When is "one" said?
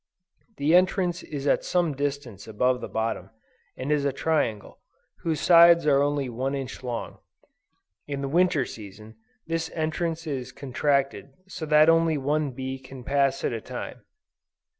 6.27-6.55, 12.17-12.49